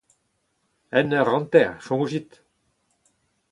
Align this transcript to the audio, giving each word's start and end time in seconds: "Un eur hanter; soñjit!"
"Un 1.01 1.13
eur 1.17 1.27
hanter; 1.33 1.71
soñjit!" 1.87 2.29